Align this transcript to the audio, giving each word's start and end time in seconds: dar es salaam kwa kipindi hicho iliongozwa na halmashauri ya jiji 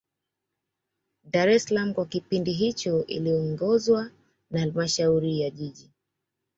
dar 1.31 1.47
es 1.49 1.63
salaam 1.65 1.93
kwa 1.93 2.05
kipindi 2.05 2.51
hicho 2.53 3.05
iliongozwa 3.05 4.11
na 4.51 4.59
halmashauri 4.59 5.41
ya 5.41 5.49
jiji 5.49 5.89